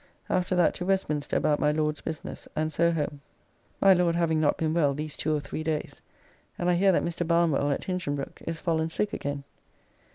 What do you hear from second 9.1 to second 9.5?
again.